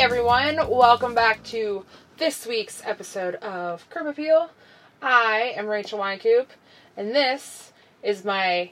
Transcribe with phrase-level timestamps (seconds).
[0.00, 1.84] Hey everyone, welcome back to
[2.16, 4.48] this week's episode of Curb Appeal.
[5.02, 6.46] I am Rachel Winecoop,
[6.96, 8.70] and this is my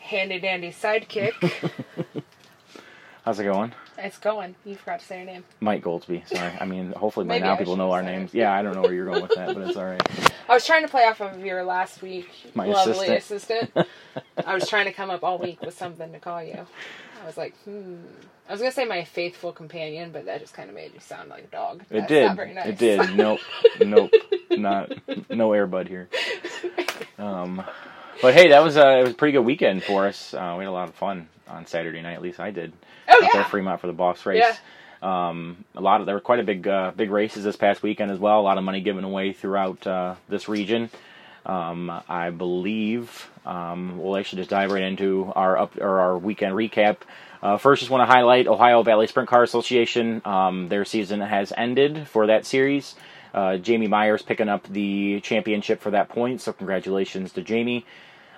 [0.00, 1.34] handy dandy sidekick.
[3.24, 3.74] How's it going?
[3.96, 4.56] it's going.
[4.64, 5.44] You forgot to say your name.
[5.60, 6.26] Mike Goldsby.
[6.26, 6.52] Sorry.
[6.60, 8.34] I mean, hopefully by Maybe now I people know our names.
[8.34, 8.38] it.
[8.38, 10.32] Yeah, I don't know where you're going with that, but it's all right.
[10.48, 13.70] I was trying to play off of your last week My lovely assistant.
[13.76, 13.86] assistant.
[14.44, 16.66] I was trying to come up all week with something to call you.
[17.22, 17.98] I was like, hmm.
[18.48, 21.30] I was gonna say my faithful companion, but that just kind of made you sound
[21.30, 21.82] like a dog.
[21.90, 22.36] It That's did.
[22.54, 22.66] Nice.
[22.66, 23.00] It did.
[23.16, 23.40] Nope.
[23.80, 24.10] nope.
[24.50, 24.90] Not
[25.30, 26.08] no airbud here.
[27.18, 27.64] Um,
[28.22, 30.32] but hey, that was a it was a pretty good weekend for us.
[30.32, 32.14] Uh, we had a lot of fun on Saturday night.
[32.14, 32.72] At least I did.
[33.08, 33.40] Oh there yeah.
[33.40, 34.42] at Fremont for the boss race.
[34.42, 34.56] Yeah.
[35.02, 38.10] Um, a lot of there were quite a big uh, big races this past weekend
[38.10, 38.40] as well.
[38.40, 40.90] A lot of money given away throughout uh, this region.
[41.46, 46.54] Um, I believe um, we'll actually just dive right into our up or our weekend
[46.54, 46.98] recap.
[47.42, 50.20] Uh, first, just want to highlight Ohio Valley Sprint Car Association.
[50.24, 52.96] Um, their season has ended for that series.
[53.32, 57.86] Uh, Jamie Myers picking up the championship for that point, so congratulations to Jamie.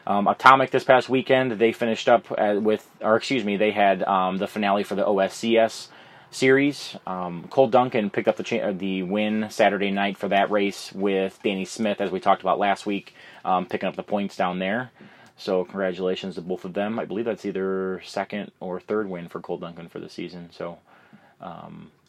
[0.06, 4.02] Um, Atomic this past weekend, they finished up uh, with, or excuse me, they had
[4.02, 5.88] um, the finale for the OSCS
[6.30, 6.96] series.
[7.06, 11.38] Um, Cole Duncan picked up the cha- the win Saturday night for that race with
[11.42, 14.90] Danny Smith, as we talked about last week, um, picking up the points down there.
[15.36, 16.98] So congratulations to both of them.
[16.98, 20.50] I believe that's either second or third win for Cole Duncan for the season.
[20.52, 20.78] So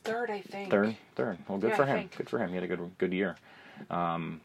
[0.04, 0.72] Third, I think.
[0.72, 1.38] Third, third.
[1.48, 2.10] Well, good Yeah, for him.
[2.18, 2.50] Good for him.
[2.50, 3.36] He had a good, good year.
[3.92, 4.42] Um,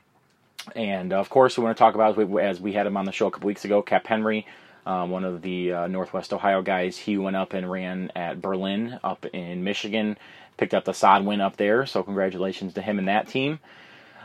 [0.77, 3.05] and of course, we want to talk about as we, as we had him on
[3.07, 3.81] the show a couple weeks ago.
[3.81, 4.47] Cap Henry,
[4.87, 8.99] um, one of the uh, Northwest Ohio guys, he went up and ran at Berlin
[9.03, 10.17] up in Michigan,
[10.57, 11.87] picked up the sod win up there.
[11.87, 13.61] So congratulations to him and that team.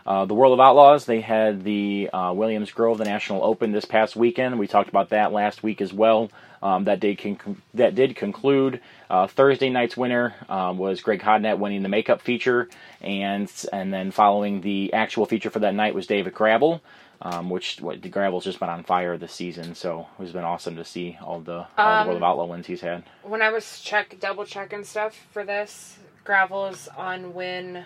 [0.05, 3.85] Uh, the World of Outlaws, they had the uh, Williams Grove, the National Open this
[3.85, 4.57] past weekend.
[4.57, 6.31] We talked about that last week as well.
[6.61, 8.81] Um, that did con- that did conclude.
[9.09, 12.67] Uh, Thursday night's winner um, was Greg Hodnett winning the makeup feature,
[13.01, 16.81] and and then following the actual feature for that night was David Gravel,
[17.21, 19.75] um, which what, the Gravel's just been on fire this season.
[19.75, 22.67] So it's been awesome to see all the all Um, the World of Outlaw wins
[22.67, 23.03] he's had.
[23.23, 27.85] when I was check double checking stuff for this, gravel is on win.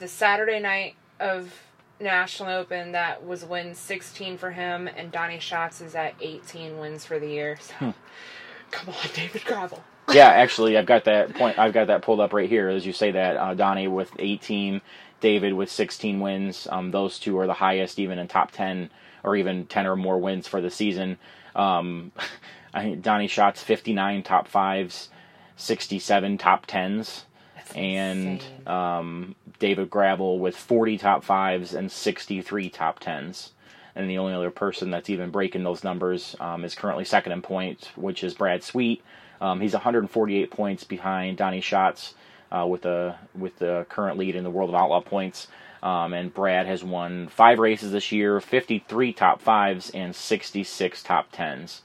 [0.00, 1.52] The Saturday night of
[2.00, 7.04] National Open that was win 16 for him, and Donnie Schatz is at 18 wins
[7.04, 7.56] for the year.
[7.60, 7.90] So, Hmm.
[8.72, 9.84] come on, David Gravel.
[10.12, 11.56] yeah, actually, I've got that point.
[11.58, 13.36] I've got that pulled up right here as you say that.
[13.36, 14.80] Uh, Donnie with 18,
[15.24, 16.68] David with 16 wins.
[16.70, 18.90] Um, those two are the highest, even in top 10
[19.22, 21.16] or even 10 or more wins for the season.
[21.56, 22.12] Um,
[22.74, 25.08] I Donnie Schatz 59 top fives,
[25.56, 27.24] 67 top tens,
[27.56, 33.52] That's and um, David Gravel with 40 top fives and 63 top tens.
[33.96, 37.40] And the only other person that's even breaking those numbers um, is currently second in
[37.40, 39.02] points, which is Brad Sweet.
[39.40, 42.12] Um, he's 148 points behind Donnie Schatz
[42.54, 45.48] uh, with the with the current lead in the World of Outlaw points.
[45.82, 51.26] Um, and Brad has won five races this year, 53 top fives and 66 top
[51.30, 51.82] tens.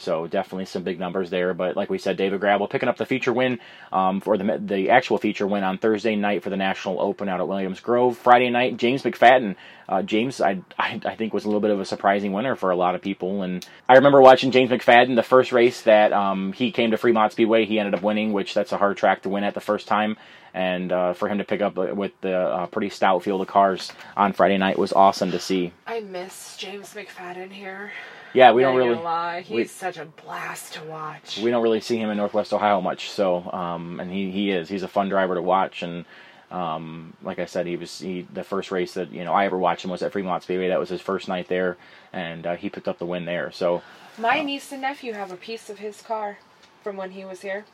[0.00, 1.52] So definitely some big numbers there.
[1.52, 3.60] But like we said, David Gravel picking up the feature win
[3.92, 7.40] um, for the the actual feature win on Thursday night for the National Open out
[7.40, 8.16] at Williams Grove.
[8.16, 9.56] Friday night, James McFadden.
[9.88, 12.70] Uh, James, I, I I think was a little bit of a surprising winner for
[12.70, 13.42] a lot of people.
[13.42, 17.32] And I remember watching James McFadden the first race that um, he came to Fremont
[17.32, 17.66] Speedway.
[17.66, 20.16] He ended up winning, which that's a hard track to win at the first time.
[20.54, 23.92] And uh, for him to pick up with the uh, pretty stout field of cars
[24.16, 25.72] on Friday night was awesome to see.
[25.86, 27.92] I miss James McFadden here.
[28.32, 28.94] Yeah, we don't really.
[28.94, 29.40] lie.
[29.42, 31.38] He's we- such a blast to watch.
[31.38, 33.10] we don't really see him in Northwest Ohio much.
[33.10, 35.82] So, um, and he, he is he's a fun driver to watch.
[35.82, 36.04] And
[36.50, 39.58] um, like I said, he was he the first race that you know I ever
[39.58, 40.68] watched him was at Fremont Speedway.
[40.68, 41.76] That was his first night there,
[42.12, 43.50] and uh, he picked up the win there.
[43.52, 43.82] So
[44.18, 46.38] My niece and nephew have a piece of his car
[46.84, 47.64] from when he was here.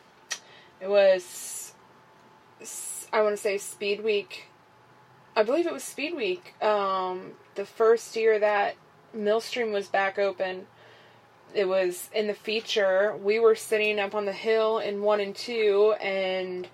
[0.80, 1.22] It was,
[3.12, 4.46] I want to say Speed Week.
[5.34, 6.54] I believe it was Speed Week.
[6.62, 8.76] Um, the first year that
[9.12, 10.66] Millstream was back open.
[11.54, 13.16] It was in the feature.
[13.22, 16.66] We were sitting up on the hill in one and two, and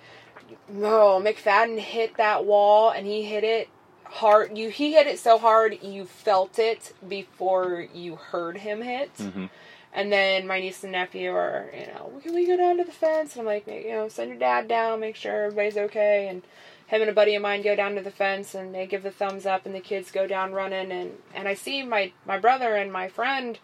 [0.77, 3.69] oh, McFadden hit that wall, and he hit it
[4.05, 4.57] hard.
[4.57, 9.15] You he hit it so hard you felt it before you heard him hit.
[9.17, 9.51] mhm.
[9.95, 12.93] And then my niece and nephew are, you know, can we go down to the
[12.93, 13.37] fence?
[13.37, 16.29] And I'm like, you know, send your dad down, make sure everybody's okay.
[16.29, 16.43] And
[16.87, 19.11] him and a buddy of mine go down to the fence and they give the
[19.11, 22.75] thumbs up and the kids go down running and, and I see my, my brother
[22.75, 23.59] and my friend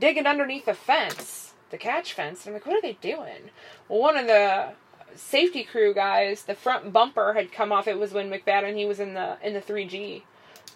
[0.00, 2.44] digging underneath the fence, the catch fence.
[2.44, 3.50] And I'm like, what are they doing?
[3.88, 4.70] Well, one of the
[5.14, 7.86] safety crew guys, the front bumper had come off.
[7.86, 10.22] It was when McFadden, he was in the, in the 3G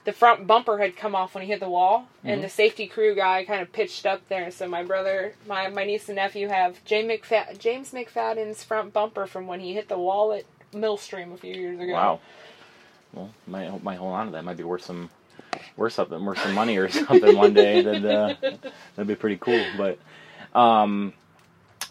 [0.04, 2.28] the front bumper had come off when he hit the wall, Mm-hmm.
[2.28, 4.50] and the safety crew guy kind of pitched up there.
[4.50, 9.26] So my brother, my my niece and nephew have James McFad- James McFadden's front bumper
[9.26, 11.92] from when he hit the wall at Millstream a few years ago.
[11.92, 12.20] Wow.
[13.12, 14.44] Well, might might hold on to that.
[14.44, 15.10] Might be worth some
[15.76, 17.82] worth something, worth some money or something one day.
[17.82, 18.34] That uh,
[18.96, 19.64] that'd be pretty cool.
[19.76, 19.98] But
[20.58, 21.12] um,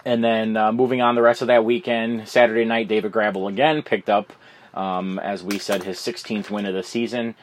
[0.06, 3.84] and then uh, moving on the rest of that weekend, Saturday night, David Gravel again
[3.84, 4.34] picked up,
[4.74, 7.36] um, as we said, his 16th win of the season.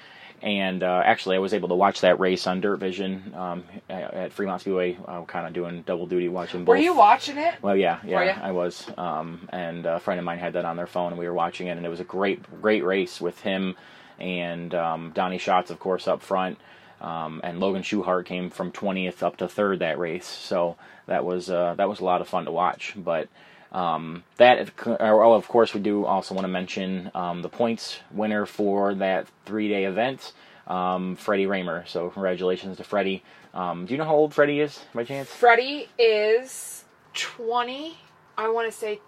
[0.43, 4.33] And uh, actually, I was able to watch that race on Dirt Vision um, at
[4.33, 4.97] Fremont Speedway.
[5.07, 6.75] I'm kind of doing double duty watching both.
[6.75, 7.57] Were you watching it?
[7.61, 8.39] Well, yeah, yeah.
[8.43, 8.87] I was.
[8.97, 11.67] Um, and a friend of mine had that on their phone, and we were watching
[11.67, 13.77] it, and it was a great, great race with him
[14.21, 16.59] and um, Donnie Schatz, of course, up front.
[17.01, 20.77] Um, and Logan Schuchart came from 20th up to third that race, so
[21.07, 22.93] that was uh, that was a lot of fun to watch.
[22.95, 23.29] But
[23.73, 28.47] um, that, oh, of course, we do also want to mention um, the points winner
[28.47, 30.33] for that three-day event,
[30.67, 31.87] um, Freddie Rahmer.
[31.87, 33.23] So congratulations to Freddie.
[33.55, 35.29] Um, do you know how old Freddie is, by chance?
[35.29, 36.85] Freddie is
[37.15, 37.97] 20.
[38.37, 39.01] I want to say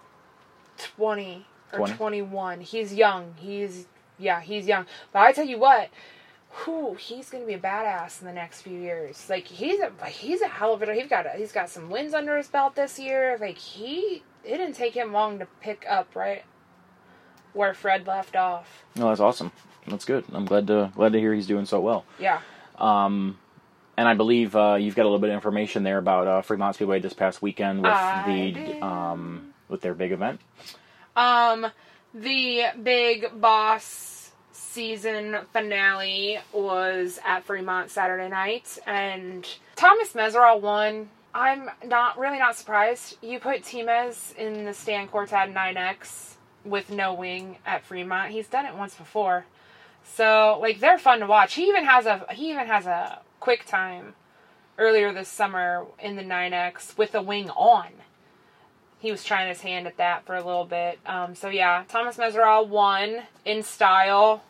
[0.77, 1.93] 20 or 20?
[1.95, 2.61] 21.
[2.61, 3.33] He's young.
[3.37, 3.87] He's,
[4.17, 4.85] yeah, he's young.
[5.11, 5.89] But I tell you what,
[6.63, 9.27] whew, he's going to be a badass in the next few years.
[9.29, 12.13] Like, he's a, he's a hell of a, he's got, a, he's got some wins
[12.13, 13.37] under his belt this year.
[13.39, 16.43] Like, he, it didn't take him long to pick up right
[17.53, 18.83] where Fred left off.
[18.95, 19.51] No, that's awesome.
[19.87, 20.23] That's good.
[20.33, 22.05] I'm glad to glad to hear he's doing so well.
[22.19, 22.39] Yeah.
[22.77, 23.37] Um,
[23.97, 26.75] and I believe uh, you've got a little bit of information there about uh, Fremont
[26.75, 28.81] Speedway this past weekend with I the did.
[28.81, 30.39] um, with their big event.
[31.15, 31.67] Um,
[32.13, 33.85] the big boss
[34.73, 41.09] season finale was at Fremont Saturday night, and Thomas Meseraull won.
[41.35, 43.17] I'm not really not surprised.
[43.21, 46.35] You put Timez in the Stan Quartet 9X
[46.65, 48.31] with no wing at Fremont.
[48.31, 49.45] He's done it once before,
[50.03, 51.53] so like they're fun to watch.
[51.53, 54.15] He even has a he even has a quick time
[54.79, 57.89] earlier this summer in the 9X with a wing on
[59.03, 60.97] he was trying his hand at that for a little bit.
[61.05, 64.41] Um, so yeah, Thomas Meseraull won in style.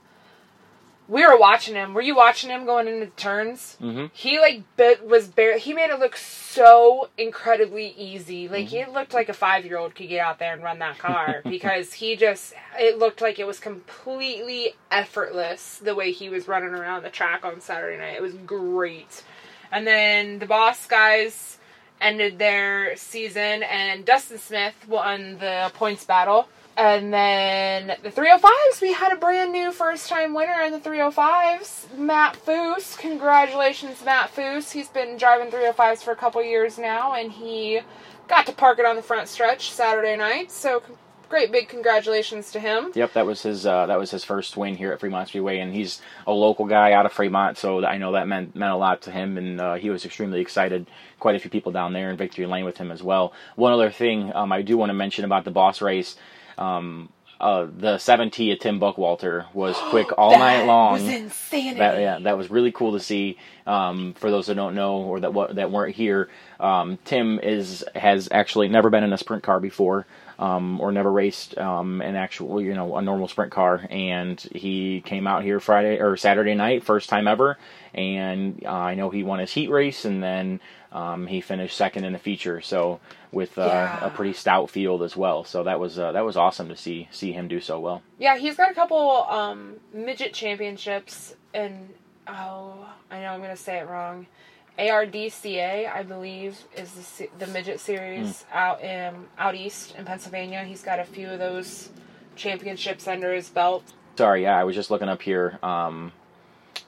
[1.07, 1.93] We were watching him.
[1.93, 3.77] Were you watching him going into the turns?
[3.81, 4.05] Mm-hmm.
[4.13, 5.57] He like bit was bare.
[5.57, 8.47] He made it look so incredibly easy.
[8.47, 10.97] Like it looked like a five year old could get out there and run that
[10.97, 16.47] car because he just it looked like it was completely effortless the way he was
[16.47, 18.15] running around the track on Saturday night.
[18.15, 19.23] It was great.
[19.71, 21.57] And then the boss guys
[21.99, 26.47] ended their season, and Dustin Smith won the points battle.
[26.75, 31.95] And then the 305s, we had a brand new first time winner in the 305s,
[31.97, 32.97] Matt Foose.
[32.97, 34.71] Congratulations, Matt Foose.
[34.71, 37.81] He's been driving 305s for a couple years now, and he
[38.27, 40.51] got to park it on the front stretch Saturday night.
[40.51, 40.81] So,
[41.29, 42.91] great big congratulations to him.
[42.95, 45.73] Yep, that was his uh, that was his first win here at Fremont Speedway, and
[45.73, 49.03] he's a local guy out of Fremont, so I know that meant meant a lot
[49.03, 50.87] to him, and uh, he was extremely excited.
[51.19, 53.33] Quite a few people down there in Victory Lane with him as well.
[53.55, 56.15] One other thing um, I do want to mention about the boss race.
[56.57, 57.09] Um,
[57.41, 60.93] uh, the 7T at Tim Buckwalter was quick all That night long.
[60.93, 61.79] was insanity.
[61.79, 63.37] That, yeah, that was really cool to see.
[63.67, 66.29] Um, for those that don't know or that that weren't here,
[66.59, 70.05] um, Tim is has actually never been in a sprint car before,
[70.43, 75.01] um, or never raced um, an actual you know a normal sprint car, and he
[75.05, 77.57] came out here Friday or Saturday night, first time ever,
[77.93, 80.59] and uh, I know he won his heat race, and then
[80.91, 82.59] um, he finished second in the feature.
[82.61, 82.99] So
[83.31, 84.07] with uh, Yeah.
[84.07, 85.43] a pretty stout field as well.
[85.45, 88.01] So that was uh, that was awesome to see see him do so well.
[88.19, 91.89] Yeah, he's got a couple um, midget championships, and
[92.27, 94.27] oh, I know I'm going to say it wrong.
[94.77, 100.63] ARDCA, I believe, is the, the midget series out in out east in Pennsylvania.
[100.63, 101.89] He's got a few of those
[102.35, 103.83] championships under his belt.
[104.17, 105.59] Sorry, yeah, I was just looking up here.
[105.61, 106.11] Um,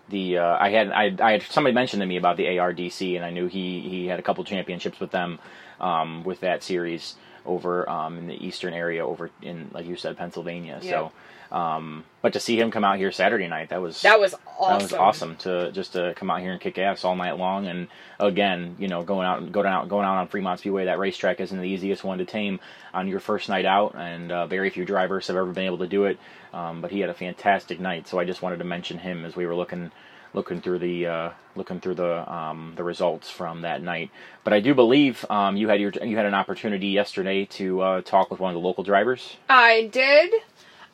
[0.10, 3.26] the uh, I had I, I had somebody mentioned to me about the ARDC, and
[3.26, 5.40] I knew he he had a couple championships with them
[5.80, 7.16] um, with that series
[7.46, 10.80] over um, in the eastern area, over in like you said, Pennsylvania.
[10.82, 11.12] So,
[11.56, 14.78] um, but to see him come out here Saturday night, that was That was awesome.
[14.78, 17.66] that was awesome to just to come out here and kick ass all night long.
[17.66, 17.88] And
[18.20, 21.40] again, you know, going out and going out going out on Fremont Speedway, that racetrack
[21.40, 22.60] isn't the easiest one to tame
[22.94, 25.88] on your first night out, and uh, very few drivers have ever been able to
[25.88, 26.20] do it.
[26.54, 29.38] Um, but he had a fantastic night, so I just wanted to mention him as
[29.38, 29.92] we were looking
[30.34, 34.12] looking through the uh, looking through the um, the results from that night.
[34.44, 38.02] But I do believe um, you had your you had an opportunity yesterday to uh,
[38.02, 39.38] talk with one of the local drivers.
[39.48, 40.34] I did.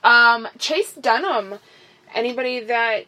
[0.03, 1.59] Um, Chase Dunham.
[2.13, 3.05] Anybody that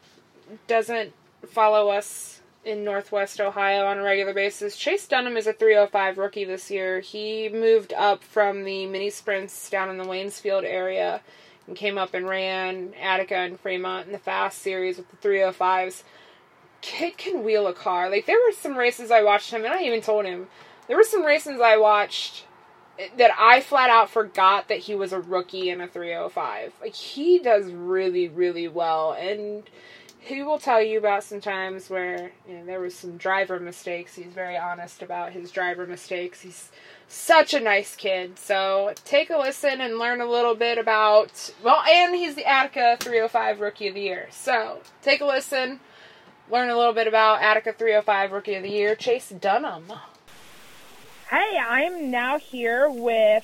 [0.68, 1.14] doesn't
[1.48, 6.46] follow us in Northwest Ohio on a regular basis, Chase Dunham is a 305 rookie
[6.46, 7.00] this year.
[7.02, 11.22] He moved up from the mini sprints down in the Waynesfield area
[11.68, 16.04] and came up and ran Attica and Fremont in the Fast Series with the 305s.
[16.82, 18.10] Kid can wheel a car.
[18.10, 20.48] Like there were some races I watched him, and I even told him
[20.88, 22.46] there were some races I watched
[23.18, 26.74] that I flat out forgot that he was a rookie in a 305.
[26.82, 29.64] Like he does really, really well, and
[30.20, 34.16] he will tell you about some times where you know, there was some driver mistakes.
[34.16, 36.42] He's very honest about his driver mistakes.
[36.42, 36.72] He's
[37.08, 38.40] such a nice kid.
[38.40, 42.98] So take a listen and learn a little bit about well, and he's the Attica
[43.00, 44.28] 305 Rookie of the Year.
[44.32, 45.80] So take a listen,
[46.50, 49.92] learn a little bit about Attica 305 Rookie of the Year, Chase Dunham.
[51.34, 53.44] Hey, I'm now here with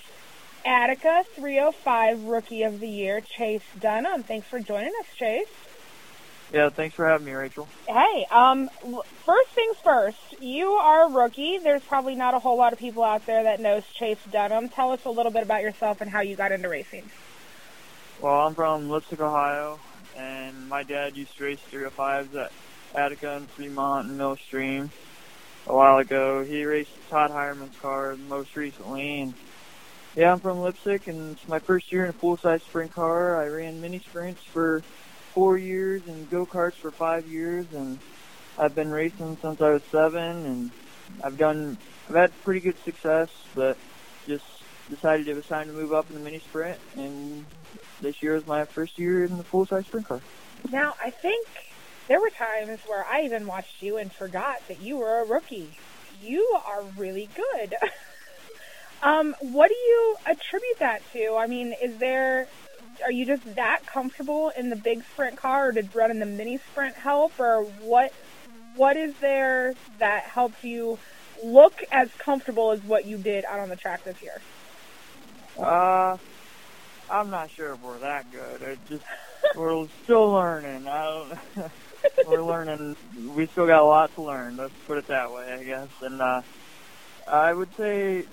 [0.64, 4.22] Attica 305 Rookie of the Year, Chase Dunham.
[4.22, 5.48] Thanks for joining us, Chase.
[6.54, 7.68] Yeah, thanks for having me, Rachel.
[7.88, 8.70] Hey, um,
[9.26, 11.58] first things first, you are a rookie.
[11.58, 14.70] There's probably not a whole lot of people out there that knows Chase Dunham.
[14.70, 17.10] Tell us a little bit about yourself and how you got into racing.
[18.22, 19.80] Well, I'm from Leipsic, Ohio,
[20.16, 22.52] and my dad used to race 305s at
[22.94, 24.92] Attica and Fremont and Millstream
[25.70, 26.44] a while ago.
[26.44, 29.34] He raced Todd Hireman's car most recently, and
[30.16, 33.42] yeah, I'm from Leipsic, and it's my first year in a full-size sprint car.
[33.42, 34.82] I ran mini sprints for
[35.34, 38.00] four years and go karts for five years, and
[38.58, 40.72] I've been racing since I was seven, and
[41.24, 41.78] I've done
[42.10, 43.78] I've had pretty good success, but
[44.28, 44.46] just
[44.90, 47.46] decided it was time to move up in the mini sprint, and
[48.02, 50.20] this year is my first year in the full size sprint car.
[50.72, 51.48] Now I think
[52.10, 55.70] there were times where I even watched you and forgot that you were a rookie.
[56.22, 57.76] You are really good.
[59.04, 61.36] um, what do you attribute that to?
[61.40, 62.48] I mean, is there
[63.06, 66.58] are you just that comfortable in the big sprint car, or did running the mini
[66.58, 68.12] sprint help, or what?
[68.76, 70.98] What is there that helps you
[71.44, 74.42] look as comfortable as what you did out on the track this year?
[75.58, 76.18] Uh,
[77.10, 78.62] I'm not sure if we're that good.
[78.64, 79.04] It just
[79.56, 80.88] we're still learning.
[80.88, 81.72] I don't.
[82.26, 82.96] we're learning.
[83.36, 84.58] We still got a lot to learn.
[84.58, 85.90] Let's put it that way, I guess.
[86.02, 86.42] And uh,
[87.28, 88.26] I would say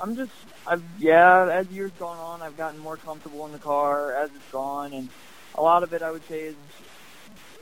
[0.00, 0.32] I'm just
[0.66, 4.50] I've yeah, as years gone on, I've gotten more comfortable in the car as it's
[4.50, 5.08] gone, and
[5.54, 6.56] a lot of it I would say is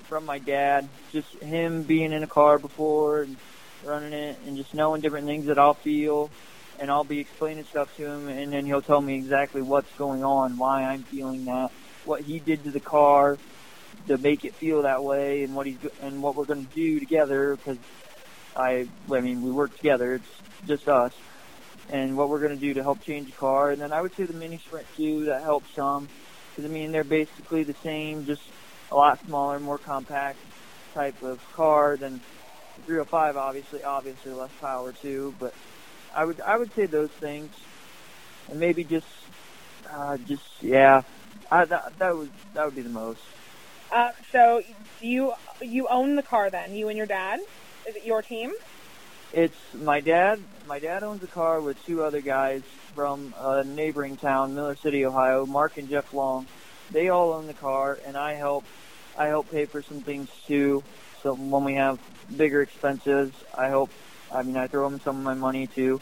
[0.04, 0.88] from my dad.
[1.12, 3.36] Just him being in a car before and
[3.84, 6.30] running it, and just knowing different things that I'll feel,
[6.78, 10.22] and I'll be explaining stuff to him, and then he'll tell me exactly what's going
[10.22, 11.70] on, why I'm feeling that,
[12.04, 13.38] what he did to the car
[14.08, 17.00] to make it feel that way, and what he's and what we're going to do
[17.00, 17.78] together because
[18.56, 20.14] I I mean we work together.
[20.14, 21.14] It's just us
[21.92, 23.70] and what we're going to do to help change the car.
[23.70, 26.08] And then I would say the mini sprint too that helps some
[26.50, 28.42] because I mean they're basically the same, just
[28.90, 30.38] a lot smaller, more compact
[30.94, 32.20] type of car than
[32.76, 33.36] the 305.
[33.36, 35.54] Obviously, obviously less power too, but
[36.14, 37.52] I would I would say those things,
[38.48, 39.06] and maybe just
[39.90, 41.02] uh, just yeah,
[41.50, 43.20] I, that that would that would be the most.
[43.90, 44.62] Uh, so
[45.00, 46.74] you you own the car then?
[46.74, 47.40] You and your dad?
[47.88, 48.52] Is it your team?
[49.32, 50.40] It's my dad.
[50.66, 52.62] My dad owns a car with two other guys
[52.94, 55.46] from a neighboring town, Miller City, Ohio.
[55.46, 56.46] Mark and Jeff Long.
[56.90, 58.64] They all own the car, and I help.
[59.16, 60.84] I help pay for some things too.
[61.22, 61.98] So when we have
[62.36, 63.90] bigger expenses, I help.
[64.32, 66.00] I mean, I throw them some of my money too.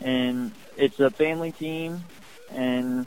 [0.00, 2.04] And it's a family team,
[2.50, 3.06] and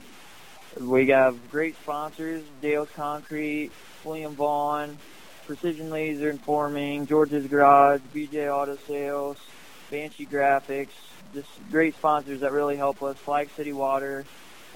[0.80, 3.72] we have great sponsors: Dale's Concrete,
[4.04, 4.98] William Vaughn,
[5.46, 9.38] Precision Laser Informing, George's Garage, BJ Auto Sales,
[9.90, 10.90] Banshee Graphics,
[11.34, 13.18] just great sponsors that really help us.
[13.18, 14.26] Flag City Water,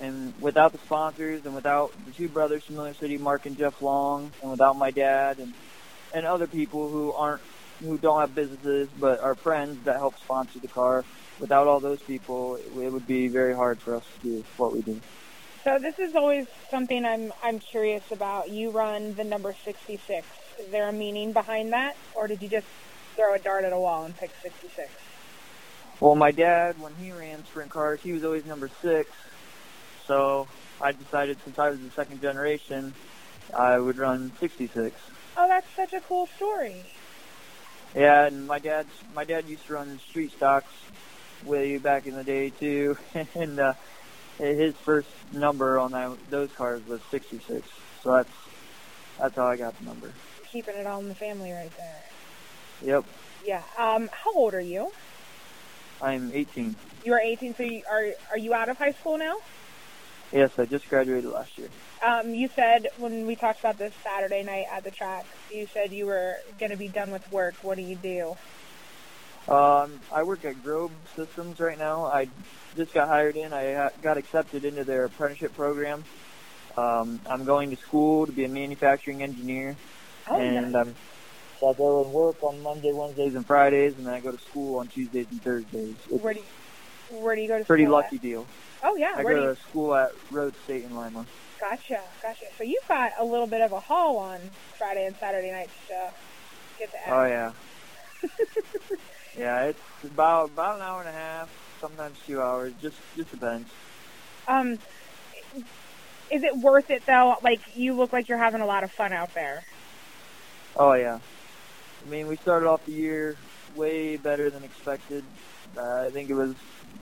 [0.01, 3.81] and without the sponsors and without the two brothers from Miller City, Mark and Jeff
[3.81, 5.53] Long, and without my dad and
[6.13, 7.41] and other people who aren't
[7.79, 11.03] who don't have businesses but are friends that help sponsor the car.
[11.39, 14.81] Without all those people, it would be very hard for us to do what we
[14.81, 15.01] do.
[15.63, 18.49] So this is always something I'm I'm curious about.
[18.49, 20.27] You run the number 66.
[20.59, 22.67] Is there a meaning behind that, or did you just
[23.15, 24.91] throw a dart at a wall and pick 66?
[26.01, 29.09] Well, my dad, when he ran sprint cars, he was always number six.
[30.05, 30.47] So
[30.81, 32.93] I decided since I was the second generation,
[33.57, 34.99] I would run 66.
[35.37, 36.83] Oh, that's such a cool story.
[37.95, 40.73] Yeah, and my dad, my dad used to run street stocks
[41.45, 42.97] way back in the day too,
[43.35, 43.73] and uh,
[44.37, 47.67] his first number on that, those cars was 66.
[48.03, 48.29] So that's
[49.19, 50.13] that's how I got the number
[50.53, 52.95] keeping it all in the family right there.
[52.95, 53.05] Yep.
[53.43, 53.63] Yeah.
[53.77, 54.91] Um, how old are you?
[55.99, 56.75] I'm 18.
[57.03, 57.55] You are 18.
[57.55, 59.35] So you, are are you out of high school now?
[60.31, 61.69] Yes, I just graduated last year.
[62.05, 65.91] Um, you said when we talked about this Saturday night at the track, you said
[65.91, 67.55] you were going to be done with work.
[67.61, 68.37] What do you do?
[69.47, 72.05] Um, I work at Grob Systems right now.
[72.05, 72.27] I
[72.75, 73.51] just got hired in.
[73.53, 76.03] I got accepted into their apprenticeship program
[76.77, 79.75] Um, I'm going to school to be a manufacturing engineer,
[80.29, 80.87] Oh, and nice.
[80.87, 80.95] I'm
[81.59, 84.39] so I go and work on Monday, Wednesdays, and Fridays, and then I go to
[84.39, 85.95] school on Tuesdays and Thursdays.
[86.09, 88.05] It's where do you, where do you go to pretty school at?
[88.05, 88.47] lucky deal.
[88.83, 91.25] Oh yeah, I where go to school at Rhodes State in Lima.
[91.59, 92.45] Gotcha, gotcha.
[92.57, 94.39] So you've got a little bit of a haul on
[94.77, 96.09] Friday and Saturday nights to
[96.79, 96.97] get to.
[97.13, 97.51] Oh yeah,
[99.37, 99.65] yeah.
[99.65, 101.49] It's about about an hour and a half,
[101.79, 102.73] sometimes two hours.
[102.81, 103.69] Just just depends.
[104.47, 104.77] Um,
[106.29, 107.35] is it worth it though?
[107.41, 109.63] Like you look like you're having a lot of fun out there.
[110.75, 111.19] Oh yeah.
[112.05, 113.35] I mean, we started off the year
[113.75, 115.23] way better than expected.
[115.77, 116.53] Uh, I think it was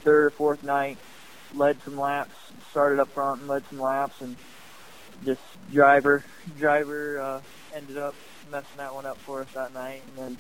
[0.01, 0.97] third or fourth night.
[1.53, 2.35] Led some laps,
[2.69, 4.35] started up front and led some laps, and
[5.25, 6.23] just driver
[6.57, 7.41] driver uh,
[7.75, 8.15] ended up
[8.51, 10.01] messing that one up for us that night.
[10.09, 10.37] And then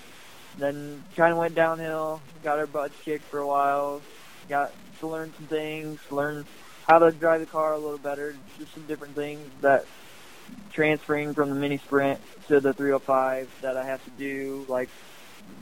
[0.57, 2.21] then kind of went downhill.
[2.43, 4.01] Got our butts kicked for a while.
[4.49, 6.45] Got to learn some things, learn
[6.87, 8.35] how to drive the car a little better.
[8.59, 9.85] Just some different things that
[10.71, 14.89] transferring from the mini sprint to the 305 that I have to do, like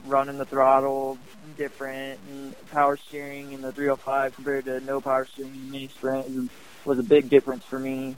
[0.06, 1.18] running the throttle
[1.56, 5.88] different and power steering in the 305 compared to no power steering in the mini
[5.88, 6.50] sprint
[6.84, 8.16] was a big difference for me.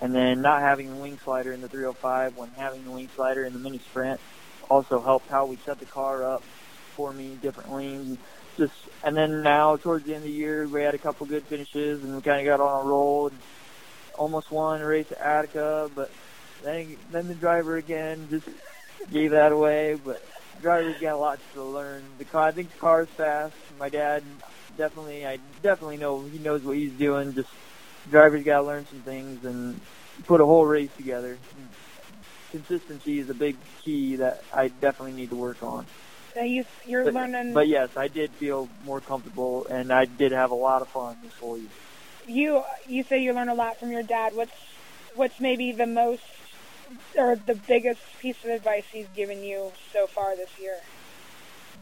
[0.00, 3.44] And then not having the wing slider in the 305 when having the wing slider
[3.44, 4.20] in the mini sprint
[4.70, 6.42] also helped how we set the car up
[6.94, 7.94] for me differently.
[7.94, 8.18] And
[8.56, 11.44] just and then now towards the end of the year we had a couple good
[11.44, 13.38] finishes and we kind of got on a roll and
[14.16, 16.10] almost won a race at Attica, but
[16.62, 18.48] then then the driver again just
[19.12, 19.94] gave that away.
[19.94, 20.22] But
[20.56, 22.02] the driver's got a lot to learn.
[22.18, 23.54] The car, I think the car's fast.
[23.78, 24.22] My dad
[24.76, 27.34] definitely, I definitely know he knows what he's doing.
[27.34, 27.48] Just
[28.10, 29.80] driver's got to learn some things and
[30.26, 31.38] put a whole race together.
[32.50, 35.86] Consistency is a big key that I definitely need to work on.
[36.34, 37.52] So you you're But, learning.
[37.52, 41.16] but yes, I did feel more comfortable, and I did have a lot of fun
[41.22, 41.68] this whole year.
[42.26, 44.34] you you say you learn a lot from your dad.
[44.34, 44.52] What's
[45.14, 46.22] what's maybe the most
[47.16, 50.78] or the biggest piece of advice he's given you so far this year?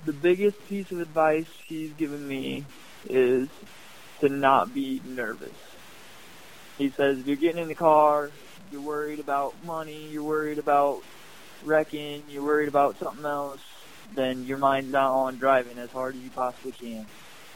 [0.04, 2.64] the biggest piece of advice he's given me
[3.08, 3.48] is
[4.20, 5.50] to not be nervous.
[6.78, 8.30] He says if you're getting in the car,
[8.70, 11.02] you're worried about money, you're worried about
[11.64, 13.60] wrecking, you're worried about something else,
[14.14, 17.06] then your mind's not on driving as hard as you possibly can.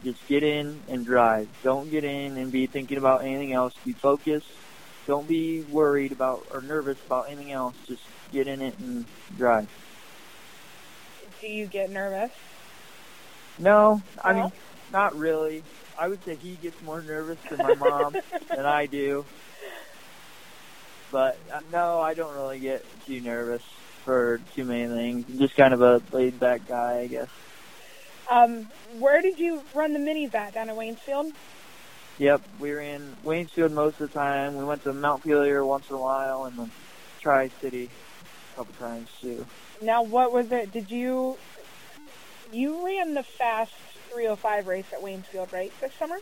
[0.03, 1.49] Just get in and drive.
[1.63, 3.75] Don't get in and be thinking about anything else.
[3.85, 4.49] Be focused.
[5.07, 7.75] Don't be worried about or nervous about anything else.
[7.87, 8.03] Just
[8.33, 9.05] get in it and
[9.37, 9.69] drive.
[11.41, 12.31] Do you get nervous?
[13.59, 14.43] No, I No?
[14.45, 14.53] mean,
[14.93, 15.63] not really.
[16.01, 18.17] I would say he gets more nervous than my mom
[18.49, 19.27] than I do.
[21.13, 23.63] But uh, no, I don't really get too nervous
[24.07, 25.27] for too many things.
[25.29, 27.29] I'm just kind of a laid back guy, I guess.
[28.31, 31.35] Um, where did you run the minis at down at Waynesfield?
[32.17, 34.57] Yep, we were in Waynesfield most of the time.
[34.57, 36.71] We went to Montpelier once in a while, and then
[37.21, 37.91] Tri City
[38.55, 39.45] a couple times too.
[39.83, 40.73] Now, what was it?
[40.73, 41.37] Did you
[42.53, 43.73] you ran the fast
[44.11, 46.19] 305 race at Waynesfield, right, this summer?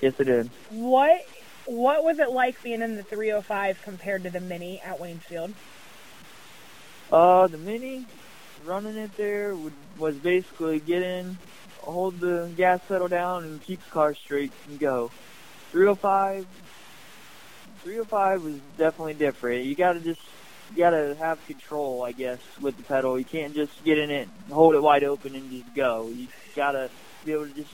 [0.00, 0.50] Yes, I did.
[0.70, 1.26] What
[1.66, 5.52] what was it like being in the 305 compared to the mini at Waynesfield?
[7.12, 8.06] Uh, the mini,
[8.64, 11.36] running it there would, was basically get in,
[11.80, 15.10] hold the gas pedal down, and keep the car straight and go.
[15.72, 16.46] 305,
[17.82, 19.64] 305 was definitely different.
[19.64, 20.20] You gotta just,
[20.70, 23.18] you gotta have control, I guess, with the pedal.
[23.18, 26.08] You can't just get in it, hold it wide open, and just go.
[26.14, 26.90] You gotta
[27.24, 27.72] be able to just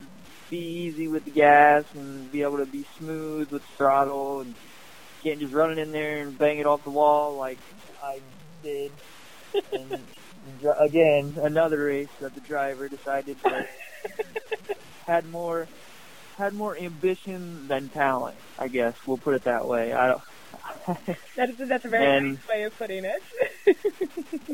[0.51, 4.55] be easy with the gas and be able to be smooth with the throttle, and
[5.23, 7.57] can't just run it in there and bang it off the wall like
[8.03, 8.21] I
[8.63, 8.93] did
[9.73, 9.99] and
[10.81, 13.67] again, another race that the driver decided to
[15.07, 15.67] had more
[16.37, 18.37] had more ambition than talent.
[18.59, 19.93] I guess we'll put it that way.
[19.95, 20.23] I don't.
[21.37, 23.23] That is that's a very And- nice way of putting it.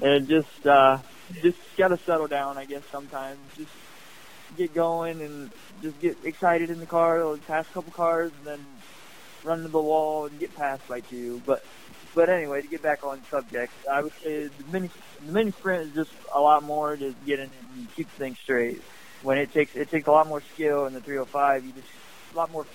[0.03, 0.99] and just uh,
[1.43, 2.57] just gotta settle down.
[2.59, 3.73] I guess sometimes just
[4.57, 5.51] get going and
[5.83, 7.23] just get excited in the car.
[7.23, 8.67] Or pass a couple cars and then
[9.45, 11.41] run to the wall and get passed by two.
[11.47, 11.65] But
[12.15, 14.91] but anyway, to get back on subject, I would say the mini
[15.25, 18.83] the mini sprint is just a lot more to get in and keep things straight.
[19.23, 21.87] When it takes it takes a lot more skill in the 305, you just
[22.33, 22.67] a lot more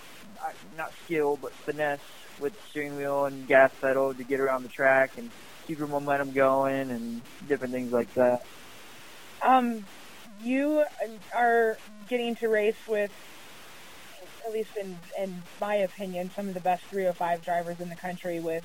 [0.78, 2.00] not skill but finesse
[2.40, 5.30] with the steering wheel and gas pedal to get around the track and
[5.68, 8.46] keep your momentum going and different things like that.
[9.42, 9.86] Um,
[10.42, 10.86] you
[11.34, 13.12] are getting to race with,
[14.46, 18.40] at least in in my opinion, some of the best 305 drivers in the country
[18.40, 18.64] with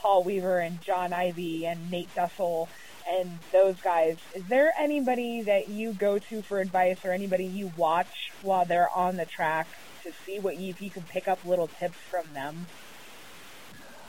[0.00, 2.68] Paul Weaver and John Ivy and Nate Dussel
[3.10, 4.18] and those guys.
[4.34, 8.90] Is there anybody that you go to for advice or anybody you watch while they're
[8.94, 9.66] on the track
[10.02, 12.66] to see what you, if you can pick up little tips from them?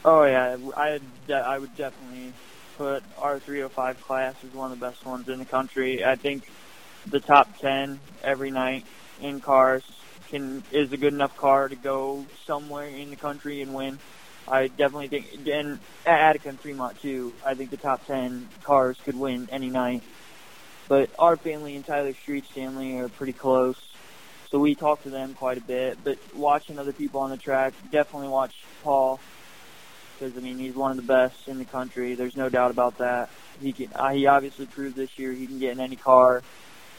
[0.04, 1.00] Oh yeah, I
[1.34, 2.34] I would definitely
[2.78, 6.04] put our 305 class as one of the best ones in the country.
[6.04, 6.44] I think
[7.08, 8.86] the top 10 every night
[9.22, 9.84] in cars
[10.30, 14.00] can is a good enough car to go somewhere in the country and win.
[14.48, 18.98] I definitely think, and at Attica and Fremont too, I think the top 10 cars
[19.04, 20.04] could win any night.
[20.88, 23.78] But our family and Tyler Street Stanley are pretty close,
[24.52, 25.98] so we talk to them quite a bit.
[26.04, 29.20] But watching other people on the track, definitely watch Paul
[30.18, 32.16] because I mean he's one of the best in the country.
[32.16, 33.30] There's no doubt about that.
[33.62, 33.90] He can.
[33.94, 36.44] Uh, he obviously proved this year he can get in any car,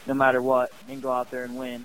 [0.06, 1.84] no matter what, and go out there and win.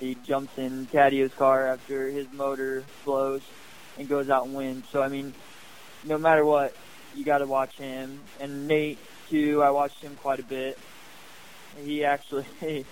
[0.00, 3.42] He jumps in Cadio's car after his motor blows
[3.98, 4.84] and goes out and wins.
[4.90, 5.34] So I mean,
[6.04, 6.74] no matter what,
[7.16, 8.20] you got to watch him.
[8.40, 9.62] And Nate too.
[9.62, 10.78] I watched him quite a bit.
[11.84, 12.46] He actually.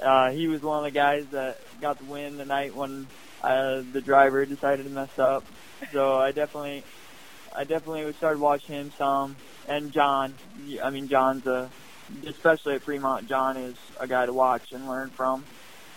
[0.00, 3.06] Uh, he was one of the guys that got the win the night when
[3.42, 5.44] uh, the driver decided to mess up
[5.92, 6.84] so I definitely,
[7.54, 9.36] I definitely started watching him some.
[9.68, 10.34] And John,
[10.82, 11.70] I mean John's a,
[12.26, 15.44] especially at Fremont, John is a guy to watch and learn from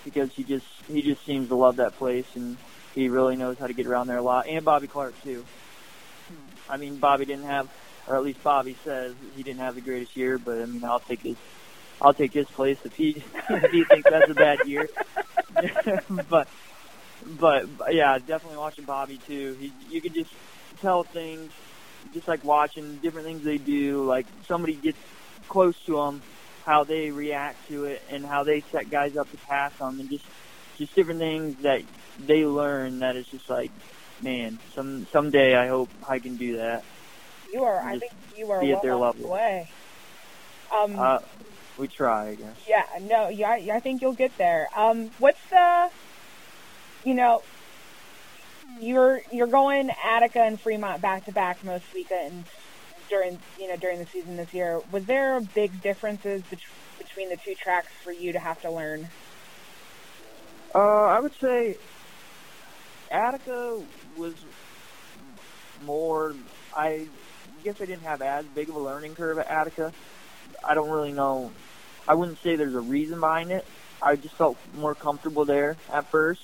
[0.04, 2.58] because he just he just seems to love that place and
[2.94, 4.48] he really knows how to get around there a lot.
[4.48, 5.46] And Bobby Clark too.
[6.70, 7.70] I mean Bobby didn't have,
[8.08, 11.00] or at least Bobby says he didn't have the greatest year, but I mean I'll
[11.00, 11.38] take his
[12.02, 14.90] I'll take his place if he if he thinks that's a bad year.
[16.30, 16.48] but
[17.40, 19.56] but yeah, definitely watching Bobby too.
[19.60, 20.32] He, you could just
[20.82, 21.52] tell things,
[22.14, 24.04] just like watching different things they do.
[24.04, 24.98] Like somebody gets
[25.48, 26.22] close to them,
[26.66, 30.10] how they react to it, and how they set guys up to pass them, and
[30.10, 30.26] just
[30.78, 31.82] just different things that
[32.26, 33.00] they learn.
[33.00, 33.72] That is just like,
[34.22, 36.84] man, some someday I hope I can do that.
[37.52, 37.80] You are.
[37.80, 39.22] I think you are well their level.
[39.22, 39.70] the way.
[40.76, 41.20] Um, uh,
[41.78, 42.56] we try, I guess.
[42.68, 42.84] Yeah.
[43.02, 43.28] No.
[43.30, 43.52] Yeah.
[43.52, 44.70] I think you'll get there.
[44.76, 45.90] Um, what's the
[47.04, 47.42] you know,
[48.80, 52.48] you're you're going Attica and Fremont back to back most weekends
[53.14, 54.82] during you know during the season this year.
[54.92, 56.60] Was there big differences bet-
[56.98, 59.08] between the two tracks for you to have to learn?
[60.74, 61.78] Uh, I would say
[63.12, 63.80] Attica
[64.18, 64.34] was
[65.86, 66.34] more.
[66.76, 67.08] I
[67.64, 69.94] guess I didn't have as big of a learning curve at Attica.
[70.68, 71.52] I don't really know.
[72.08, 73.66] I wouldn't say there's a reason behind it.
[74.02, 76.42] I just felt more comfortable there at first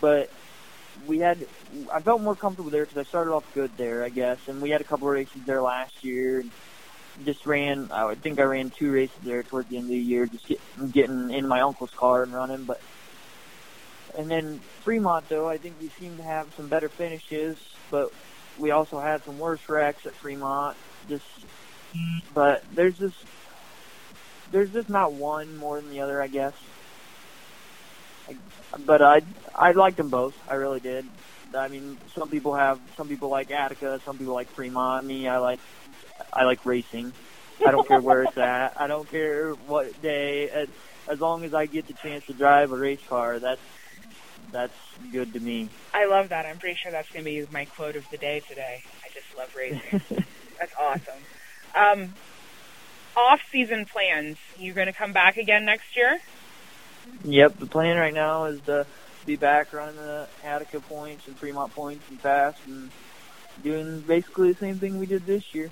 [0.00, 0.30] but
[1.06, 1.46] we had
[1.92, 4.70] I felt more comfortable there because I started off good there, I guess, and we
[4.70, 6.40] had a couple of races there last year.
[6.40, 6.50] And
[7.24, 10.26] just ran, I think I ran two races there towards the end of the year,
[10.26, 10.60] just get,
[10.92, 12.64] getting in my uncle's car and running.
[12.64, 12.80] But
[14.16, 17.58] and then Fremont, though, I think we seem to have some better finishes,
[17.90, 18.12] but
[18.58, 20.76] we also had some worse wrecks at Fremont.
[21.08, 21.26] Just,
[22.34, 23.16] but there's just
[24.50, 26.54] there's just not one more than the other, I guess
[28.86, 29.20] but I
[29.54, 30.34] I liked them both.
[30.48, 31.06] I really did.
[31.54, 35.06] I mean, some people have some people like Attica, some people like Fremont.
[35.06, 35.60] Me, I like
[36.32, 37.12] I like racing.
[37.66, 38.80] I don't care where it's at.
[38.80, 40.48] I don't care what day.
[40.50, 40.68] As,
[41.08, 43.60] as long as I get the chance to drive a race car, that's
[44.52, 44.74] that's
[45.12, 45.68] good to me.
[45.92, 46.46] I love that.
[46.46, 48.82] I'm pretty sure that's going to be my quote of the day today.
[49.04, 50.00] I just love racing.
[50.58, 51.22] that's awesome.
[51.74, 52.14] Um,
[53.16, 54.38] off-season plans.
[54.58, 56.18] You going to come back again next year?
[57.24, 58.86] Yep, the plan right now is to
[59.26, 62.90] be back running the Attica points and Fremont points and fast and
[63.62, 65.70] doing basically the same thing we did this year.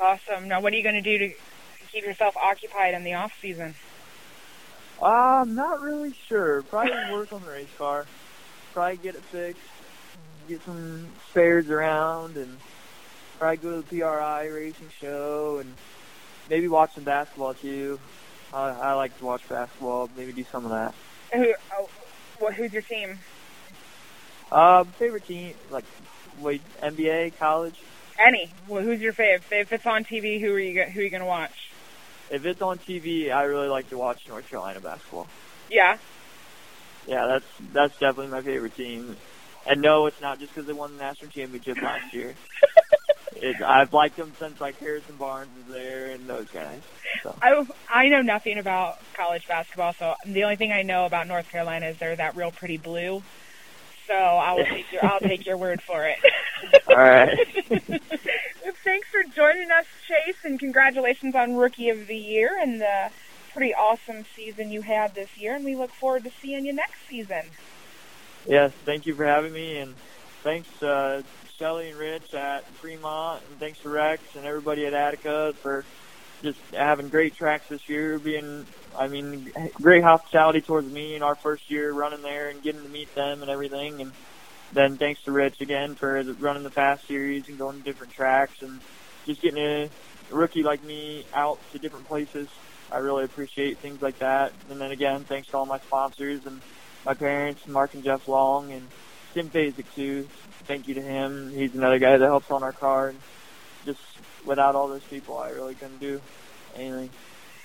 [0.00, 0.48] Awesome.
[0.48, 1.34] Now, what are you going to do to
[1.92, 3.74] keep yourself occupied in the off season?
[5.00, 5.06] Uh,
[5.42, 6.62] I'm not really sure.
[6.62, 8.06] Probably work on the race car.
[8.72, 9.60] Probably get it fixed.
[10.48, 12.56] Get some spares around and
[13.38, 15.74] probably go to the PRI racing show and
[16.48, 17.98] maybe watch some basketball too.
[18.52, 20.10] I, I like to watch basketball.
[20.16, 20.94] Maybe do some of that.
[21.32, 21.54] Who?
[21.78, 21.88] Oh,
[22.38, 22.54] what?
[22.54, 23.18] Who's your team?
[24.52, 25.84] Um, favorite team, like,
[26.40, 27.74] wait, NBA, college.
[28.18, 28.52] Any.
[28.68, 29.44] Well, who's your favorite?
[29.50, 30.82] If it's on TV, who are you?
[30.84, 31.70] Who are you gonna watch?
[32.30, 35.26] If it's on TV, I really like to watch North Carolina basketball.
[35.70, 35.98] Yeah.
[37.06, 39.16] Yeah, that's that's definitely my favorite team.
[39.66, 42.34] And no, it's not just because they won the national championship last year.
[43.42, 46.80] it, I've liked them since like Harrison Barnes was there and those guys.
[47.22, 47.34] So.
[47.40, 51.48] I I know nothing about college basketball, so the only thing I know about North
[51.50, 53.22] Carolina is they're that real pretty blue.
[54.06, 56.18] So I will take your I'll take your word for it.
[56.88, 57.36] All right.
[58.84, 63.10] Thanks for joining us, Chase, and congratulations on Rookie of the Year and the
[63.52, 65.54] pretty awesome season you had this year.
[65.54, 67.42] And we look forward to seeing you next season.
[68.46, 69.94] Yes, thank you for having me, and
[70.46, 71.22] thanks uh,
[71.58, 75.84] Shelly and Rich at Fremont, and thanks to Rex and everybody at Attica for
[76.40, 78.20] just having great tracks this year.
[78.20, 78.64] Being,
[78.96, 82.88] I mean, great hospitality towards me in our first year running there and getting to
[82.88, 84.12] meet them and everything, and
[84.72, 88.62] then thanks to Rich again for running the fast series and going to different tracks
[88.62, 88.80] and
[89.26, 89.90] just getting a
[90.30, 92.46] rookie like me out to different places.
[92.92, 94.52] I really appreciate things like that.
[94.70, 96.60] And then again, thanks to all my sponsors and
[97.04, 98.86] my parents, Mark and Jeff Long, and
[99.36, 100.26] Tim too.
[100.64, 101.50] Thank you to him.
[101.50, 103.08] He's another guy that helps on our car.
[103.08, 103.18] And
[103.84, 104.00] just
[104.46, 106.22] without all those people, I really couldn't do
[106.74, 107.10] anything.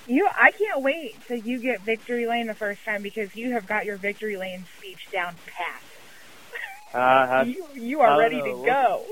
[0.05, 3.67] You, I can't wait till you get victory lane the first time because you have
[3.67, 5.81] got your victory lane speech down pat.
[6.93, 8.59] Uh, you, you are ready know.
[8.59, 9.05] to go.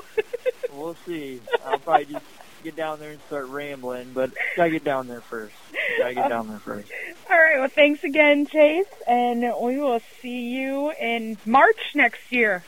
[0.69, 1.39] We'll, we'll see.
[1.65, 2.25] I'll probably just
[2.63, 5.55] get down there and start rambling, but gotta get down there first.
[5.97, 6.91] Gotta get down there first.
[7.29, 7.59] All right.
[7.59, 12.63] Well, thanks again, Chase, and we will see you in March next year.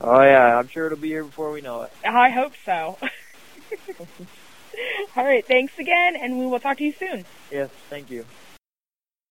[0.00, 1.92] Oh yeah, I'm sure it'll be here before we know it.
[2.04, 2.96] I hope so.
[5.16, 5.46] All right.
[5.46, 7.24] Thanks again, and we will talk to you soon.
[7.50, 8.24] Yes, thank you.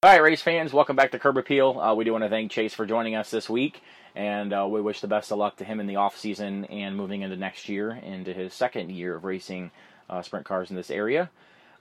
[0.02, 1.78] All right, race fans, welcome back to Curb Appeal.
[1.78, 3.84] Uh, we do want to thank Chase for joining us this week,
[4.16, 6.96] and uh, we wish the best of luck to him in the off season and
[6.96, 9.72] moving into next year, into his second year of racing
[10.10, 11.30] uh, sprint cars in this area.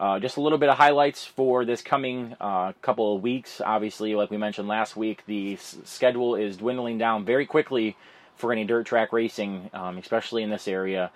[0.00, 3.60] Uh, just a little bit of highlights for this coming uh, couple of weeks.
[3.64, 7.96] Obviously, like we mentioned last week, the s- schedule is dwindling down very quickly
[8.34, 11.12] for any dirt track racing, um, especially in this area.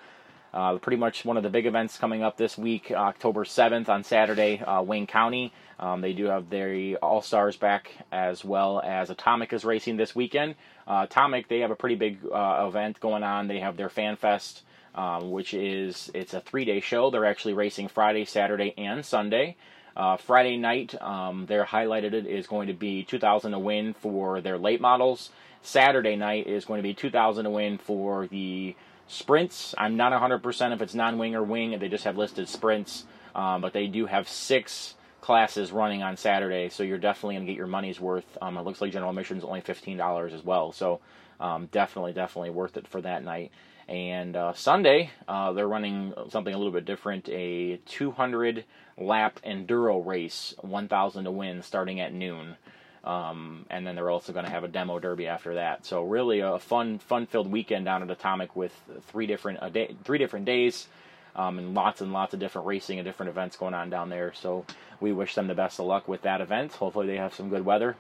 [0.53, 4.05] Uh, pretty much one of the big events coming up this week, October 7th on
[4.05, 5.53] Saturday, uh, Wayne County.
[5.79, 10.15] Um, they do have their All Stars back as well as Atomic is racing this
[10.15, 10.57] weekend.
[10.87, 13.49] Uh, Atomic, they have a pretty big uh, event going on.
[13.49, 14.63] They have their Fan Fest,
[14.95, 17.11] um, which is it's a three day show.
[17.11, 19.57] They're actually racing Friday, Saturday, and Sunday.
[19.97, 24.41] Uh, Friday night, um, their highlighted it is going to be 2,000 to win for
[24.41, 25.31] their late models.
[25.63, 28.75] Saturday night is going to be 2,000 to win for the
[29.13, 29.75] sprints.
[29.79, 31.79] I'm not 100% if it's non-wing or wing.
[31.79, 36.69] They just have listed sprints, um, but they do have six classes running on Saturday,
[36.69, 38.37] so you're definitely going to get your money's worth.
[38.43, 41.01] Um, it looks like general admission is only $15 as well, so
[41.39, 43.53] um, definitely, definitely worth it for that night.
[43.89, 48.65] And uh, Sunday, uh, they're running something a little bit different a 200
[48.99, 52.57] lap enduro race, 1,000 to win, starting at noon.
[53.05, 55.85] Um, and then they're also going to have a demo derby after that.
[55.85, 58.73] So really a fun, fun-filled weekend down at Atomic with
[59.09, 60.87] three different day, three different days,
[61.35, 64.33] um, and lots and lots of different racing and different events going on down there.
[64.35, 64.65] So
[65.01, 66.75] we wish them the best of luck with that event.
[66.75, 67.97] Hopefully they have some good weather.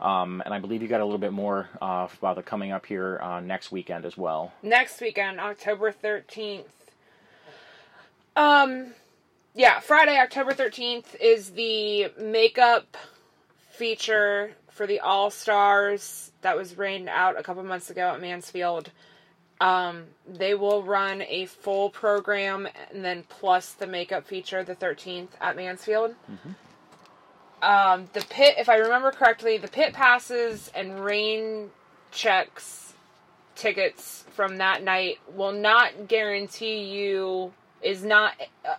[0.00, 2.86] Um, and I believe you got a little bit more uh, about the coming up
[2.86, 4.52] here uh, next weekend as well.
[4.60, 6.64] next weekend, October 13th.
[8.34, 8.94] Um,
[9.54, 12.96] yeah, Friday, October 13th is the makeup
[13.72, 18.90] feature for the All Stars that was rained out a couple months ago at Mansfield.
[19.60, 25.28] Um, they will run a full program and then plus the makeup feature the 13th
[25.40, 26.14] at Mansfield.
[27.62, 31.70] Um, the pit, if I remember correctly, the pit passes and rain
[32.10, 32.94] checks
[33.54, 38.34] tickets from that night will not guarantee you is not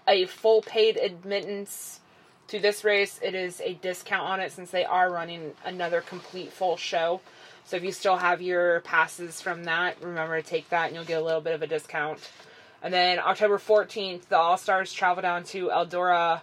[0.07, 2.01] a full paid admittance
[2.47, 3.19] to this race.
[3.21, 7.21] It is a discount on it since they are running another complete full show.
[7.65, 11.05] So if you still have your passes from that, remember to take that and you'll
[11.05, 12.19] get a little bit of a discount.
[12.81, 16.41] And then October 14th, the All Stars travel down to Eldora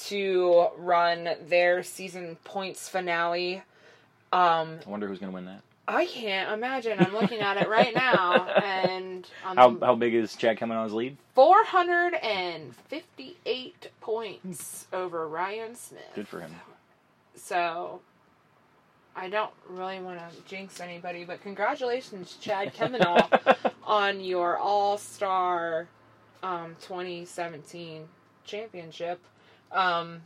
[0.00, 3.62] to run their season points finale.
[4.30, 5.62] Um, I wonder who's going to win that.
[5.88, 7.00] I can't imagine.
[7.00, 10.84] I'm looking at it right now, and um, How, how big is Chad coming on
[10.84, 11.16] his lead?
[11.34, 16.02] 458 points over Ryan Smith.
[16.14, 16.54] Good for him.
[17.34, 18.02] So,
[19.16, 25.88] I don't really want to jinx anybody, but congratulations, Chad Kemenah, on your All Star
[26.42, 28.06] um, 2017
[28.44, 29.24] championship.
[29.72, 30.20] Um,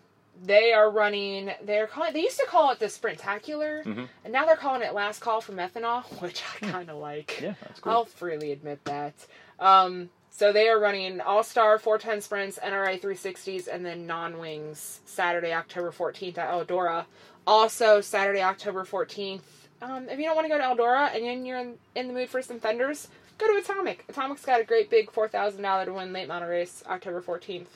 [0.44, 1.52] they are running.
[1.64, 2.12] They're calling.
[2.12, 4.08] They used to call it the Sprintacular, Mhm.
[4.24, 7.40] and now they're calling it Last Call for Methanol, which I kind of like.
[7.40, 7.92] Yeah, that's cool.
[7.92, 9.14] I'll freely admit that.
[9.60, 15.00] Um, so they are running All Star 410 sprints, NRA 360s, and then non wings
[15.04, 17.04] Saturday, October 14th at Eldora.
[17.46, 19.42] Also, Saturday, October 14th.
[19.82, 22.28] Um, if you don't want to go to Eldora and you're in, in the mood
[22.28, 24.06] for some fenders, go to Atomic.
[24.06, 27.66] Atomic's got a great big $4,000 to win late model race October 14th.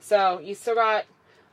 [0.00, 1.04] So you still got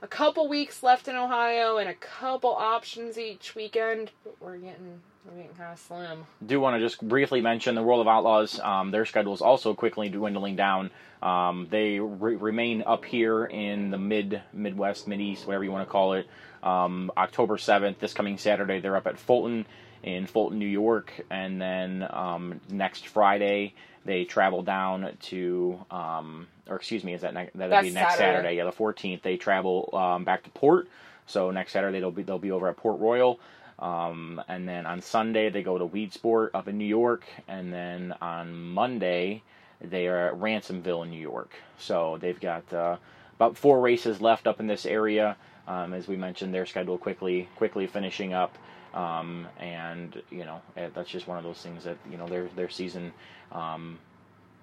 [0.04, 5.00] a couple weeks left in Ohio and a couple options each weekend, but we're getting
[5.26, 6.26] we're getting kind of slim.
[6.46, 8.60] do want to just briefly mention the World of Outlaws.
[8.60, 10.92] Um, their schedule is also quickly dwindling down.
[11.22, 15.88] Um, they re- remain up here in the mid Midwest, Mid East, whatever you want
[15.88, 16.28] to call it.
[16.62, 19.66] Um, October seventh, this coming Saturday, they're up at Fulton
[20.04, 23.74] in Fulton, New York, and then um, next Friday
[24.06, 28.18] they travel down to, um, or excuse me, is that ne- that'll That's be next
[28.18, 28.38] Saturday.
[28.38, 28.58] Saturday?
[28.58, 29.22] Yeah, the fourteenth.
[29.22, 30.90] They travel um, back to Port.
[31.26, 33.40] So next Saturday they'll be they'll be over at Port Royal.
[33.80, 38.14] Um, and then on Sunday they go to Weedsport up in New York, and then
[38.22, 39.42] on Monday
[39.82, 41.52] they are at Ransomville in New York.
[41.78, 42.98] So they've got uh,
[43.36, 45.36] about four races left up in this area.
[45.68, 48.58] Um, as we mentioned, their schedule quickly quickly finishing up.
[48.94, 52.48] Um, and you know eh, that's just one of those things that you know their
[52.56, 53.12] their season
[53.52, 53.98] um,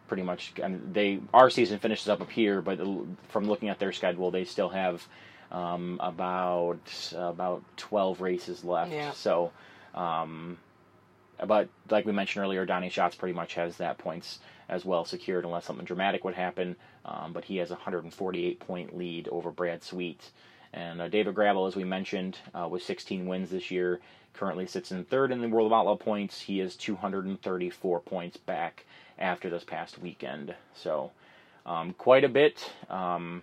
[0.08, 2.78] pretty much and they our season finishes up up here, but
[3.28, 5.06] from looking at their schedule, they still have
[5.50, 8.92] um, about about twelve races left.
[8.92, 9.12] Yeah.
[9.12, 9.52] So,
[9.94, 10.58] um,
[11.46, 15.44] but like we mentioned earlier, Donnie Schatz pretty much has that points as well secured
[15.44, 16.76] unless something dramatic would happen.
[17.04, 20.30] Um, but he has a 148 point lead over Brad Sweet.
[20.72, 24.00] And uh, David Gravel, as we mentioned, uh, with 16 wins this year,
[24.34, 26.40] currently sits in third in the World of Outlaw points.
[26.42, 28.84] He is 234 points back
[29.18, 30.54] after this past weekend.
[30.74, 31.10] So,
[31.66, 32.70] um, quite a bit.
[32.88, 33.42] Um,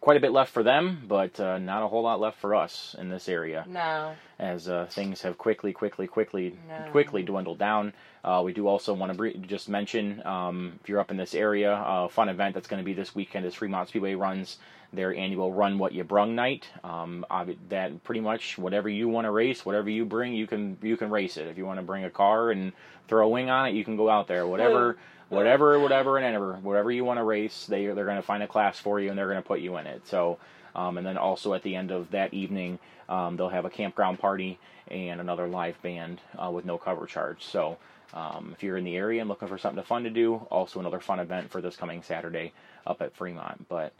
[0.00, 2.94] quite a bit left for them, but uh, not a whole lot left for us
[2.98, 3.64] in this area.
[3.68, 4.12] No.
[4.38, 6.90] As uh, things have quickly, quickly, quickly, No.
[6.92, 7.92] quickly dwindled down.
[8.24, 11.34] Uh, we do also want to bre- just mention um, if you're up in this
[11.34, 14.58] area, a fun event that's going to be this weekend is Fremont Speedway runs
[14.92, 16.66] their annual Run What You Brung night.
[16.82, 17.24] Um,
[17.68, 21.10] that pretty much whatever you want to race, whatever you bring, you can you can
[21.10, 21.46] race it.
[21.46, 22.72] If you want to bring a car and
[23.08, 24.46] throw a wing on it, you can go out there.
[24.46, 24.96] Whatever
[25.30, 28.48] whatever, whatever, and ever, whatever you want to race, they they're going to find a
[28.48, 30.06] class for you and they're going to put you in it.
[30.06, 30.38] So,
[30.74, 34.18] um, and then also at the end of that evening, um, they'll have a campground
[34.18, 37.44] party and another live band uh, with no cover charge.
[37.44, 37.78] So,
[38.12, 41.00] um, if you're in the area and looking for something fun to do, also another
[41.00, 42.52] fun event for this coming Saturday
[42.86, 43.68] up at Fremont.
[43.68, 43.92] But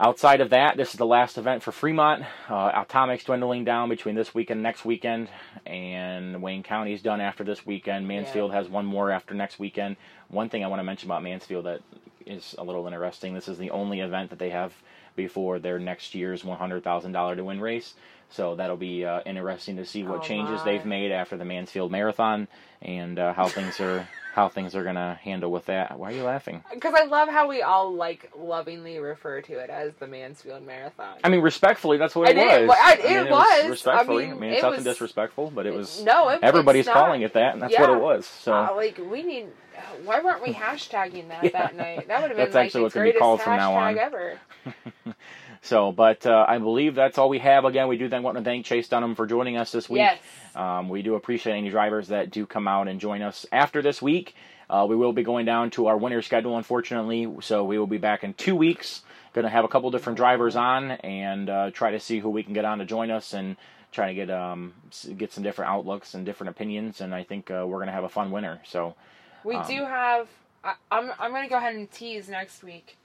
[0.00, 2.22] Outside of that, this is the last event for Fremont.
[2.48, 5.28] Uh, Atomic's dwindling down between this weekend and next weekend,
[5.66, 8.06] and Wayne County's done after this weekend.
[8.06, 9.96] Mansfield has one more after next weekend.
[10.28, 11.80] One thing I want to mention about Mansfield that
[12.24, 14.72] is a little interesting this is the only event that they have
[15.16, 17.94] before their next year's $100,000 to win race.
[18.30, 20.64] So that'll be uh, interesting to see what Oh, changes my.
[20.64, 22.46] they've made after the Mansfield Marathon
[22.82, 25.98] and uh, how things are how things are gonna handle with that.
[25.98, 26.62] Why are you laughing?
[26.72, 31.16] Because I love how we all like lovingly refer to it as the Mansfield Marathon.
[31.24, 32.68] I mean, respectfully, that's what it, was.
[32.68, 33.70] well, I- I mean, it was.
[33.70, 34.26] respectfully.
[34.26, 36.02] I I mean, mean, it's it nothing was- disrespectful, but it was.
[36.04, 38.26] no, it, everybody's calling it that, and that's what it was.
[38.26, 39.46] So Uh, like we need.
[40.04, 42.08] Why weren't we hashtagging that that night?
[42.08, 43.72] That would have been That's like actually the what's gonna be greatest called from now
[43.72, 43.98] hashtag on.
[43.98, 44.38] ever.
[45.68, 47.66] So, but uh, I believe that's all we have.
[47.66, 49.98] Again, we do then want to thank Chase Dunham for joining us this week.
[50.00, 50.18] Yes.
[50.56, 54.00] Um, we do appreciate any drivers that do come out and join us after this
[54.00, 54.34] week.
[54.70, 57.98] Uh, we will be going down to our winter schedule, unfortunately, so we will be
[57.98, 59.02] back in two weeks.
[59.34, 62.42] Going to have a couple different drivers on and uh, try to see who we
[62.42, 63.56] can get on to join us and
[63.92, 64.72] try to get um,
[65.18, 67.02] get some different outlooks and different opinions.
[67.02, 68.60] And I think uh, we're going to have a fun winter.
[68.64, 68.94] So,
[69.44, 70.28] We Um, do have.
[70.64, 72.97] I, I'm I'm gonna go ahead and tease next week,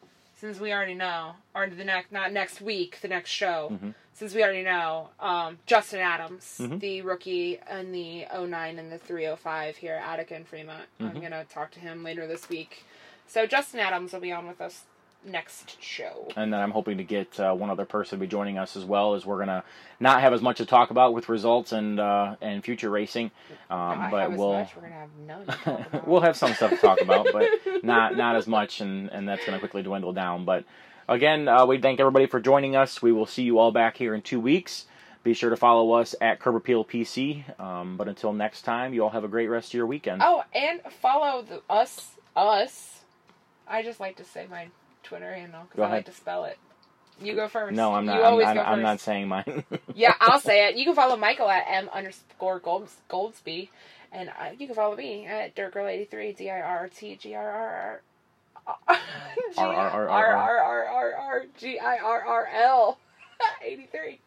[0.44, 3.96] since we already know, or the next not next week, the next show, Mhm.
[4.12, 5.10] since we already know.
[5.18, 6.82] Um, Justin Adams, Mhm.
[6.82, 10.84] the rookie in the 09 and the 305 here at Attica and Fremont.
[11.00, 11.22] I'm Mhm.
[11.22, 12.84] gonna talk to him later this week.
[13.26, 14.84] So Justin Adams will be on with us
[15.26, 16.28] next show.
[16.36, 18.84] and then I'm hoping to get uh, one other person to be joining us as
[18.86, 19.64] well, as we're gonna
[20.00, 23.32] not have as much to talk about with results and uh, and future racing,
[23.70, 25.46] um, but have we'll much, we're gonna have none.
[25.46, 26.08] to talk about.
[26.08, 27.50] we'll have some stuff to talk about, but
[27.84, 30.46] not not as much, and and that's gonna quickly dwindle down.
[30.46, 30.66] But
[31.08, 33.02] again, uh, we thank everybody for joining us.
[33.02, 34.86] We will see you all back here in two weeks.
[35.24, 37.58] Be sure to follow us at Curb Appeal PC.
[37.58, 40.22] Um, but until next time, you all have a great rest of your weekend.
[40.22, 42.10] Oh, and follow the, us.
[42.36, 43.00] Us.
[43.68, 44.68] I just like to say my
[45.04, 45.96] Twitter handle because I ahead.
[45.98, 46.58] like to spell it.
[47.22, 47.76] You go first.
[47.76, 48.16] no, I'm not.
[48.16, 48.84] You I'm, always I'm, go I'm first.
[48.84, 49.63] not saying mine.
[49.96, 50.76] yeah, I'll say it.
[50.78, 53.70] You can follow Michael at m underscore Golds, Goldsby,
[54.12, 58.02] and uh, you can follow me at dirtgirl83 d i r t g r r
[58.88, 58.96] r
[59.54, 60.58] G R, R, R, R, R R.
[60.58, 62.98] R R R G I R R L
[63.63, 64.20] 83.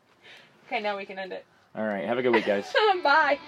[0.66, 1.44] Okay, now we can end it.
[1.74, 2.04] all right.
[2.04, 2.72] Have a good week, guys.
[3.02, 3.38] Bye.